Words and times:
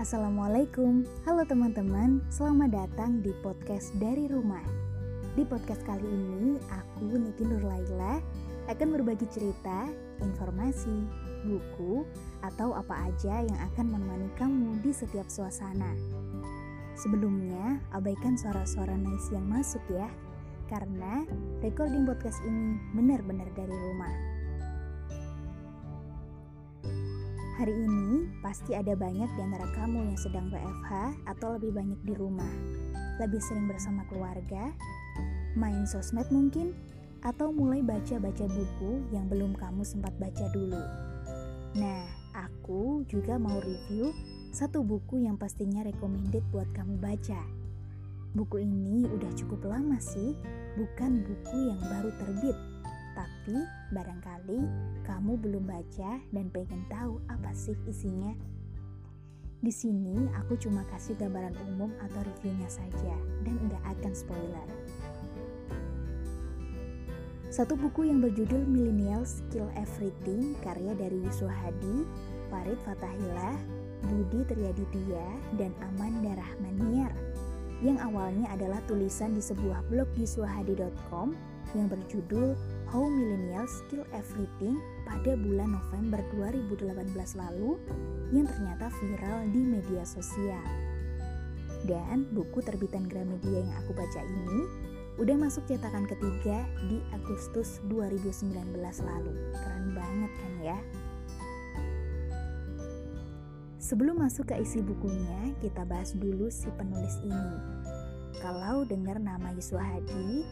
Assalamualaikum, 0.00 1.04
halo 1.28 1.44
teman-teman, 1.44 2.24
selamat 2.32 2.72
datang 2.72 3.20
di 3.20 3.36
podcast 3.44 3.92
dari 4.00 4.32
rumah. 4.32 4.64
Di 5.36 5.44
podcast 5.44 5.84
kali 5.84 6.08
ini, 6.08 6.56
aku 6.72 7.20
Niki 7.20 7.44
Nurlaila 7.44 8.16
akan 8.72 8.88
berbagi 8.96 9.28
cerita, 9.28 9.92
informasi, 10.24 11.04
buku, 11.44 12.08
atau 12.40 12.72
apa 12.72 13.12
aja 13.12 13.44
yang 13.44 13.58
akan 13.60 13.92
menemani 13.92 14.32
kamu 14.40 14.80
di 14.80 14.88
setiap 14.88 15.28
suasana. 15.28 15.92
Sebelumnya, 16.96 17.84
abaikan 17.92 18.40
suara-suara 18.40 18.96
noise 18.96 19.28
yang 19.36 19.44
masuk 19.52 19.84
ya, 19.92 20.08
karena 20.72 21.28
recording 21.60 22.08
podcast 22.08 22.40
ini 22.48 22.80
benar-benar 22.96 23.52
dari 23.52 23.76
rumah. 23.76 24.29
Hari 27.60 27.76
ini 27.76 28.24
pasti 28.40 28.72
ada 28.72 28.96
banyak 28.96 29.36
di 29.36 29.40
antara 29.44 29.68
kamu 29.76 30.08
yang 30.08 30.16
sedang 30.16 30.48
WFH 30.48 31.12
atau 31.28 31.60
lebih 31.60 31.76
banyak 31.76 32.00
di 32.08 32.16
rumah. 32.16 32.48
Lebih 33.20 33.36
sering 33.36 33.68
bersama 33.68 34.00
keluarga, 34.08 34.72
main 35.60 35.84
sosmed 35.84 36.24
mungkin, 36.32 36.72
atau 37.20 37.52
mulai 37.52 37.84
baca-baca 37.84 38.48
buku 38.48 39.04
yang 39.12 39.28
belum 39.28 39.52
kamu 39.60 39.84
sempat 39.84 40.16
baca 40.16 40.48
dulu. 40.56 40.80
Nah, 41.76 42.08
aku 42.32 43.04
juga 43.04 43.36
mau 43.36 43.60
review 43.60 44.08
satu 44.56 44.80
buku 44.80 45.28
yang 45.28 45.36
pastinya 45.36 45.84
recommended 45.84 46.40
buat 46.56 46.72
kamu 46.72 46.96
baca. 46.96 47.44
Buku 48.32 48.64
ini 48.64 49.04
udah 49.04 49.36
cukup 49.36 49.68
lama 49.68 50.00
sih, 50.00 50.32
bukan 50.80 51.28
buku 51.28 51.76
yang 51.76 51.80
baru 51.92 52.08
terbit 52.24 52.69
tapi 53.16 53.56
barangkali 53.90 54.60
kamu 55.06 55.32
belum 55.40 55.64
baca 55.66 56.22
dan 56.30 56.46
pengen 56.54 56.82
tahu 56.90 57.18
apa 57.30 57.50
sih 57.54 57.76
isinya. 57.86 58.32
Di 59.60 59.68
sini 59.68 60.24
aku 60.40 60.56
cuma 60.56 60.88
kasih 60.88 61.16
gambaran 61.20 61.52
umum 61.68 61.92
atau 62.00 62.20
reviewnya 62.24 62.70
saja 62.72 63.14
dan 63.44 63.60
nggak 63.68 63.84
akan 63.98 64.12
spoiler. 64.16 64.68
Satu 67.50 67.74
buku 67.74 68.06
yang 68.06 68.22
berjudul 68.22 68.62
Millennial 68.64 69.26
Skill 69.26 69.68
Everything 69.74 70.54
karya 70.62 70.94
dari 70.94 71.18
Yusuf 71.18 71.50
Hadi, 71.50 72.06
Farid 72.46 72.78
Fatahillah, 72.86 73.58
Budi 74.06 74.46
Triaditya, 74.46 75.26
dan 75.58 75.74
Amanda 75.82 76.38
Rahmaniar 76.38 77.10
yang 77.80 77.96
awalnya 78.00 78.48
adalah 78.52 78.78
tulisan 78.84 79.32
di 79.32 79.42
sebuah 79.42 79.82
blog 79.88 80.08
yuswahadi.com 80.16 81.32
yang 81.74 81.86
berjudul 81.86 82.58
How 82.90 83.06
Millennials 83.06 83.86
Kill 83.86 84.02
Everything 84.10 84.82
pada 85.06 85.38
bulan 85.38 85.78
November 85.78 86.18
2018 86.34 87.14
lalu 87.38 87.78
yang 88.34 88.46
ternyata 88.46 88.90
viral 88.98 89.46
di 89.54 89.62
media 89.62 90.02
sosial. 90.02 90.62
Dan 91.86 92.28
buku 92.34 92.60
terbitan 92.60 93.08
Gramedia 93.08 93.64
yang 93.64 93.74
aku 93.80 93.96
baca 93.96 94.20
ini 94.20 94.60
udah 95.16 95.36
masuk 95.36 95.64
cetakan 95.68 96.08
ketiga 96.08 96.64
di 96.88 97.00
Agustus 97.12 97.80
2019 97.88 98.52
lalu. 98.80 99.34
Keren 99.54 99.86
banget 99.92 100.32
kan 100.32 100.54
ya? 100.60 100.78
Sebelum 103.80 104.20
masuk 104.20 104.52
ke 104.52 104.60
isi 104.60 104.84
bukunya, 104.84 105.56
kita 105.64 105.88
bahas 105.88 106.12
dulu 106.12 106.52
si 106.52 106.68
penulis 106.76 107.16
ini. 107.24 107.56
Kalau 108.38 108.84
dengar 108.84 109.16
nama 109.20 109.52
Yuswa 109.56 109.82
Hadi, 109.82 110.44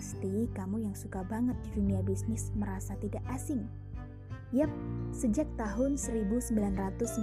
pasti 0.00 0.48
kamu 0.56 0.88
yang 0.88 0.96
suka 0.96 1.20
banget 1.28 1.60
di 1.60 1.76
dunia 1.76 2.00
bisnis 2.00 2.48
merasa 2.56 2.96
tidak 3.04 3.20
asing. 3.36 3.68
Yap, 4.48 4.72
sejak 5.12 5.44
tahun 5.60 6.00
1999, 6.00 7.20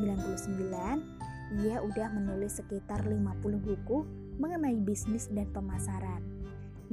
ia 1.65 1.81
udah 1.81 2.07
menulis 2.13 2.61
sekitar 2.61 3.01
50 3.01 3.33
buku 3.65 4.05
mengenai 4.37 4.77
bisnis 4.77 5.25
dan 5.33 5.49
pemasaran. 5.57 6.21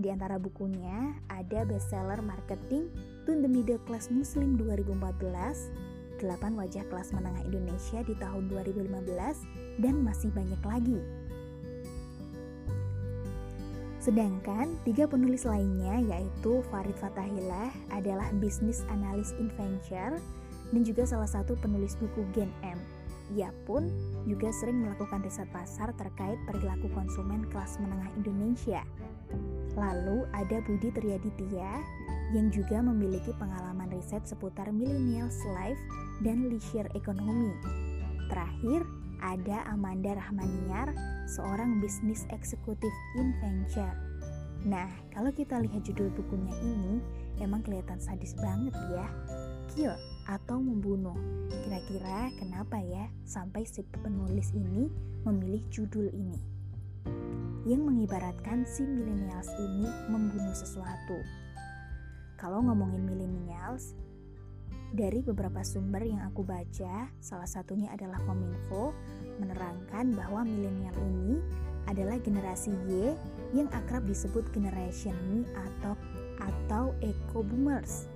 Di 0.00 0.08
antara 0.08 0.40
bukunya 0.40 1.20
ada 1.28 1.68
bestseller 1.68 2.24
marketing 2.24 2.88
Tun 3.28 3.44
the 3.44 3.50
Middle 3.52 3.84
Class 3.84 4.08
Muslim 4.08 4.56
2014, 4.56 5.68
8 6.16 6.60
wajah 6.64 6.84
kelas 6.88 7.12
menengah 7.12 7.44
Indonesia 7.44 8.00
di 8.00 8.16
tahun 8.16 8.48
2015, 8.48 9.84
dan 9.84 10.00
masih 10.00 10.32
banyak 10.32 10.64
lagi. 10.64 10.96
Sedangkan 14.04 14.76
tiga 14.84 15.08
penulis 15.08 15.48
lainnya 15.48 15.96
yaitu 16.04 16.60
Farid 16.68 16.92
Fatahillah 17.00 17.72
adalah 17.88 18.28
bisnis 18.36 18.84
analis 18.92 19.32
Inventure 19.40 20.20
dan 20.76 20.82
juga 20.84 21.08
salah 21.08 21.24
satu 21.24 21.56
penulis 21.56 21.96
buku 21.96 22.20
Gen 22.36 22.52
M. 22.60 22.76
Ia 23.32 23.48
pun 23.64 23.88
juga 24.28 24.52
sering 24.52 24.84
melakukan 24.84 25.24
riset 25.24 25.48
pasar 25.48 25.96
terkait 25.96 26.36
perilaku 26.44 26.92
konsumen 26.92 27.48
kelas 27.48 27.80
menengah 27.80 28.12
Indonesia. 28.20 28.84
Lalu 29.72 30.28
ada 30.36 30.60
Budi 30.68 30.92
Triaditya 30.92 31.80
yang 32.36 32.52
juga 32.52 32.84
memiliki 32.84 33.32
pengalaman 33.40 33.88
riset 33.88 34.28
seputar 34.28 34.68
millennials 34.68 35.40
life 35.56 35.80
dan 36.20 36.52
leisure 36.52 36.92
economy. 36.92 37.56
Terakhir, 38.28 38.84
ada 39.22 39.66
Amanda 39.70 40.16
Rahmaniar, 40.16 40.94
seorang 41.28 41.82
bisnis 41.82 42.24
eksekutif 42.32 42.90
in 43.18 43.34
venture. 43.42 43.94
Nah, 44.64 44.88
kalau 45.12 45.28
kita 45.28 45.60
lihat 45.60 45.84
judul 45.84 46.08
bukunya 46.16 46.56
ini, 46.64 47.02
emang 47.36 47.60
kelihatan 47.60 48.00
sadis 48.00 48.32
banget 48.40 48.72
ya. 48.88 49.06
Kill 49.74 49.92
atau 50.24 50.56
membunuh. 50.56 51.16
Kira-kira 51.52 52.32
kenapa 52.40 52.80
ya 52.80 53.12
sampai 53.28 53.68
si 53.68 53.84
penulis 53.84 54.56
ini 54.56 54.88
memilih 55.28 55.60
judul 55.68 56.08
ini? 56.16 56.40
Yang 57.68 57.82
mengibaratkan 57.84 58.64
si 58.64 58.84
millennials 58.88 59.52
ini 59.60 59.88
membunuh 60.08 60.56
sesuatu. 60.56 61.20
Kalau 62.40 62.64
ngomongin 62.64 63.04
millennials, 63.04 63.96
dari 64.92 65.24
beberapa 65.24 65.64
sumber 65.64 66.04
yang 66.04 66.20
aku 66.26 66.44
baca, 66.44 67.08
salah 67.22 67.48
satunya 67.48 67.88
adalah 67.94 68.20
Kominfo, 68.28 68.92
menerangkan 69.40 70.12
bahwa 70.12 70.44
milenial 70.44 70.94
ini 71.00 71.40
adalah 71.88 72.16
generasi 72.20 72.72
Y 72.88 73.12
yang 73.56 73.68
akrab 73.72 74.04
disebut 74.04 74.44
Generation 74.52 75.14
Me 75.30 75.44
atau 75.54 75.94
atau 76.40 76.92
Eco 77.00 77.40
Boomers. 77.46 78.10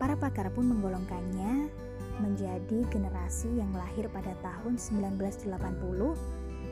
Para 0.00 0.18
pakar 0.18 0.50
pun 0.50 0.66
menggolongkannya 0.66 1.70
menjadi 2.18 2.84
generasi 2.90 3.48
yang 3.56 3.70
lahir 3.74 4.10
pada 4.10 4.34
tahun 4.42 4.76
1980 4.78 5.46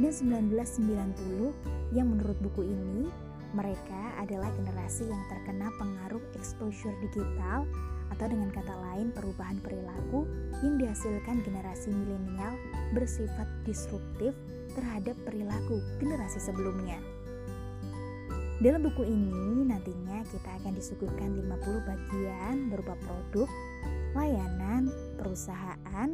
dan 0.01 0.13
1990 0.13 1.95
yang 1.95 2.07
menurut 2.09 2.39
buku 2.41 2.65
ini 2.65 3.11
mereka 3.51 4.15
adalah 4.23 4.47
generasi 4.55 5.11
yang 5.11 5.23
terkena 5.27 5.69
pengaruh 5.77 6.23
exposure 6.39 6.95
digital 7.03 7.67
atau 8.11 8.27
dengan 8.27 8.51
kata 8.51 8.75
lain 8.91 9.15
perubahan 9.15 9.59
perilaku 9.63 10.27
yang 10.61 10.77
dihasilkan 10.77 11.41
generasi 11.47 11.95
milenial 11.95 12.55
bersifat 12.93 13.47
disruptif 13.65 14.35
terhadap 14.75 15.17
perilaku 15.27 15.83
generasi 15.99 16.39
sebelumnya. 16.39 16.99
Dalam 18.61 18.85
buku 18.85 19.09
ini 19.09 19.65
nantinya 19.65 20.21
kita 20.29 20.51
akan 20.61 20.77
disuguhkan 20.77 21.33
50 21.33 21.89
bagian 21.89 22.69
berupa 22.69 22.93
produk, 23.01 23.49
layanan, 24.13 24.93
perusahaan, 25.17 26.13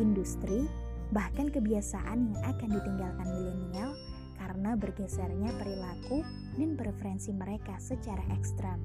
industri, 0.00 0.64
bahkan 1.12 1.52
kebiasaan 1.52 2.32
yang 2.32 2.40
akan 2.48 2.68
ditinggalkan 2.80 3.28
milenial 3.28 3.92
karena 4.40 4.72
bergesernya 4.72 5.52
perilaku 5.60 6.24
dan 6.56 6.80
preferensi 6.80 7.30
mereka 7.36 7.76
secara 7.76 8.24
ekstrem. 8.32 8.80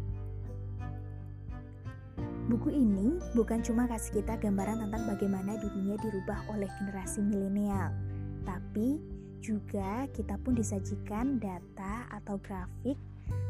Buku 2.47 2.71
ini 2.71 3.19
bukan 3.35 3.59
cuma 3.59 3.91
kasih 3.91 4.23
kita 4.23 4.39
gambaran 4.39 4.79
tentang 4.87 5.03
bagaimana 5.03 5.59
dunia 5.59 5.99
dirubah 5.99 6.47
oleh 6.47 6.71
generasi 6.79 7.19
milenial, 7.19 7.91
tapi 8.47 9.03
juga 9.43 10.07
kita 10.15 10.39
pun 10.39 10.55
disajikan 10.55 11.43
data 11.43 12.07
atau 12.07 12.39
grafik 12.39 12.95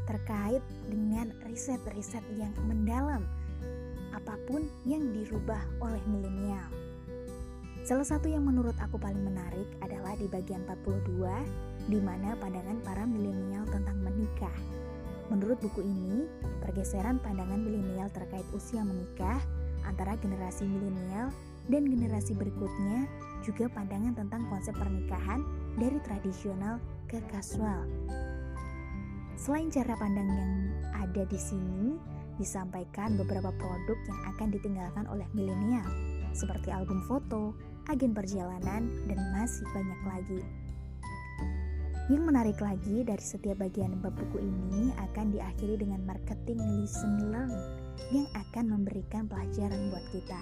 terkait 0.10 0.66
dengan 0.90 1.30
riset-riset 1.46 2.26
yang 2.42 2.50
mendalam 2.66 3.22
apa 4.18 4.34
pun 4.50 4.66
yang 4.90 5.14
dirubah 5.14 5.62
oleh 5.78 6.02
milenial. 6.10 6.66
Salah 7.86 8.18
satu 8.18 8.26
yang 8.26 8.50
menurut 8.50 8.74
aku 8.82 8.98
paling 8.98 9.22
menarik 9.22 9.70
adalah 9.86 10.18
di 10.18 10.26
bagian 10.26 10.66
42 10.66 11.86
di 11.86 12.02
mana 12.02 12.34
pandangan 12.42 12.82
para 12.82 13.06
milenial 13.06 13.62
tentang 13.70 14.02
menikah. 14.02 14.58
Menurut 15.28 15.60
buku 15.60 15.84
ini, 15.84 16.24
pergeseran 16.64 17.20
pandangan 17.20 17.60
milenial 17.60 18.08
terkait 18.16 18.48
usia 18.56 18.80
menikah 18.80 19.40
antara 19.84 20.16
generasi 20.20 20.64
milenial 20.64 21.32
dan 21.68 21.84
generasi 21.84 22.32
berikutnya 22.32 23.08
juga 23.44 23.68
pandangan 23.72 24.16
tentang 24.16 24.48
konsep 24.48 24.72
pernikahan 24.76 25.44
dari 25.76 26.00
tradisional 26.04 26.80
ke 27.12 27.20
kasual. 27.32 27.84
Selain 29.38 29.70
cara 29.70 29.94
pandang 30.00 30.28
yang 30.32 30.54
ada 30.96 31.24
di 31.28 31.38
sini, 31.38 32.00
disampaikan 32.42 33.20
beberapa 33.20 33.54
produk 33.54 33.98
yang 34.08 34.20
akan 34.34 34.48
ditinggalkan 34.50 35.06
oleh 35.12 35.28
milenial, 35.36 35.86
seperti 36.34 36.74
album 36.74 37.04
foto, 37.06 37.54
agen 37.92 38.16
perjalanan, 38.16 38.90
dan 39.06 39.20
masih 39.36 39.66
banyak 39.76 40.02
lagi. 40.08 40.42
Yang 42.08 42.24
menarik 42.24 42.60
lagi 42.64 43.04
dari 43.04 43.20
setiap 43.20 43.60
bagian 43.60 44.00
bab 44.00 44.16
buku 44.16 44.40
ini 44.40 44.96
akan 44.96 45.28
diakhiri 45.28 45.84
dengan 45.84 46.08
marketing 46.08 46.56
listen 46.80 47.36
learn 47.36 47.52
yang 48.16 48.24
akan 48.32 48.80
memberikan 48.80 49.28
pelajaran 49.28 49.92
buat 49.92 50.08
kita. 50.16 50.40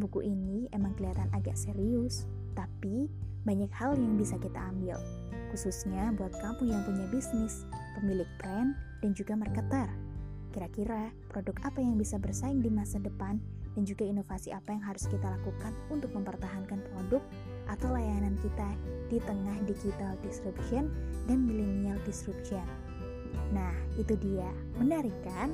Buku 0.00 0.24
ini 0.24 0.72
emang 0.72 0.96
kelihatan 0.96 1.28
agak 1.36 1.60
serius, 1.60 2.24
tapi 2.56 3.12
banyak 3.44 3.68
hal 3.68 4.00
yang 4.00 4.16
bisa 4.16 4.40
kita 4.40 4.56
ambil, 4.72 4.96
khususnya 5.52 6.08
buat 6.16 6.32
kamu 6.40 6.72
yang 6.72 6.80
punya 6.88 7.04
bisnis, 7.12 7.68
pemilik 8.00 8.28
brand, 8.40 8.72
dan 9.04 9.12
juga 9.12 9.36
marketer. 9.36 9.92
Kira-kira 10.56 11.12
produk 11.28 11.68
apa 11.68 11.84
yang 11.84 12.00
bisa 12.00 12.16
bersaing 12.16 12.64
di 12.64 12.72
masa 12.72 12.96
depan 12.96 13.36
dan 13.76 13.84
juga 13.84 14.08
inovasi 14.08 14.56
apa 14.56 14.72
yang 14.72 14.80
harus 14.80 15.04
kita 15.04 15.36
lakukan 15.36 15.76
untuk 15.92 16.16
mempertahankan 16.16 16.80
produk 16.92 17.20
atau 17.70 17.92
layanan 17.94 18.34
kita 18.40 18.70
di 19.12 19.18
tengah 19.22 19.56
digital 19.68 20.16
disruption 20.24 20.88
dan 21.28 21.44
millennial 21.44 21.98
disruption. 22.08 22.64
Nah, 23.52 23.72
itu 24.00 24.16
dia. 24.18 24.48
Menarik 24.80 25.14
kan? 25.22 25.52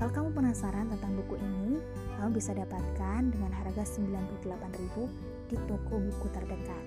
Kalau 0.00 0.12
kamu 0.16 0.28
penasaran 0.32 0.88
tentang 0.88 1.12
buku 1.12 1.36
ini, 1.36 1.76
kamu 2.16 2.30
bisa 2.32 2.56
dapatkan 2.56 3.20
dengan 3.28 3.52
harga 3.52 3.84
98.000 3.84 5.52
di 5.52 5.56
toko 5.68 6.00
buku 6.00 6.26
terdekat. 6.32 6.84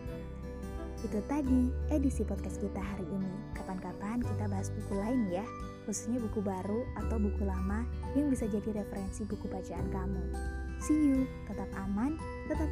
Itu 1.05 1.21
tadi 1.29 1.69
edisi 1.93 2.25
podcast 2.25 2.57
kita 2.57 2.81
hari 2.81 3.05
ini. 3.05 3.33
Kapan-kapan 3.53 4.23
kita 4.23 4.49
bahas 4.49 4.73
buku 4.73 4.97
lain 4.97 5.29
ya, 5.29 5.45
khususnya 5.85 6.17
buku 6.25 6.41
baru 6.41 6.81
atau 7.05 7.21
buku 7.21 7.45
lama 7.45 7.85
yang 8.17 8.33
bisa 8.33 8.49
jadi 8.49 8.81
referensi 8.81 9.27
buku 9.29 9.45
bacaan 9.45 9.93
kamu. 9.93 10.23
See 10.81 11.13
you, 11.13 11.29
tetap 11.45 11.69
aman, 11.77 11.92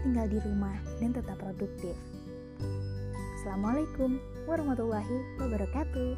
tinggal 0.04 0.28
di 0.28 0.38
rumah, 0.42 0.78
dan 0.98 1.14
tetap 1.14 1.38
produktif. 1.38 1.96
Assalamualaikum 3.42 4.22
warahmatullahi 4.46 5.18
wabarakatuh. 5.42 6.14